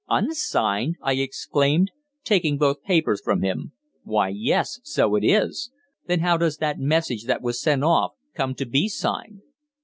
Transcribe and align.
"Unsigned!" 0.09 0.95
I 1.03 1.13
exclaimed, 1.13 1.91
taking 2.23 2.57
both 2.57 2.81
papers 2.81 3.21
from 3.23 3.43
him. 3.43 3.73
"Why 4.03 4.29
yes, 4.29 4.79
so 4.81 5.13
it 5.15 5.23
is! 5.23 5.69
Then 6.07 6.21
how 6.21 6.37
does 6.37 6.57
that 6.57 6.79
message 6.79 7.25
that 7.25 7.43
was 7.43 7.61
sent 7.61 7.83
off 7.83 8.13
come 8.33 8.55
to 8.55 8.65
be 8.65 8.87
signed?" 8.87 9.43